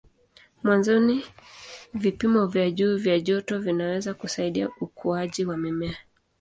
Mwanzoni 0.63 1.25
vipimo 1.93 2.45
vya 2.47 2.71
juu 2.71 2.97
vya 2.97 3.19
joto 3.19 3.59
vinaweza 3.59 4.13
kusaidia 4.13 4.69
ukuaji 4.81 5.45
wa 5.45 5.57
mimea. 5.57 5.97